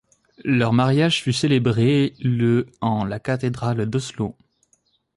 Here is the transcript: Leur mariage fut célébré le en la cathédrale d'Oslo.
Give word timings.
Leur 0.45 0.73
mariage 0.73 1.21
fut 1.21 1.31
célébré 1.31 2.15
le 2.21 2.65
en 2.81 3.05
la 3.05 3.19
cathédrale 3.19 3.85
d'Oslo. 3.87 4.35